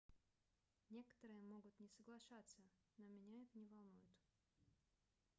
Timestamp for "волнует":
3.67-4.09